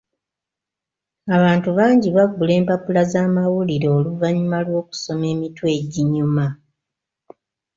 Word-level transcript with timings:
Abantu 1.35 1.69
bangi 1.79 2.07
bagula 2.17 2.51
empapula 2.59 3.01
z'amawulire 3.11 3.87
oluvannyuma 3.97 4.57
lw'okusoma 4.65 5.25
emitwe 5.33 5.67
eginyuma. 5.79 6.45